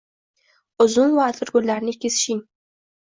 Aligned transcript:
-Uzum 0.85 1.13
va 1.19 1.27
atirgullarni 1.33 1.97
kesishing 2.07 2.45